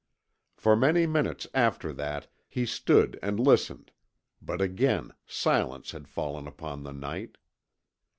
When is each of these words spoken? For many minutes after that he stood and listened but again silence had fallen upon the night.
For 0.55 0.75
many 0.75 1.05
minutes 1.05 1.45
after 1.53 1.93
that 1.93 2.25
he 2.49 2.65
stood 2.65 3.19
and 3.21 3.39
listened 3.39 3.91
but 4.41 4.59
again 4.59 5.11
silence 5.27 5.91
had 5.91 6.07
fallen 6.07 6.47
upon 6.47 6.81
the 6.81 6.91
night. 6.91 7.37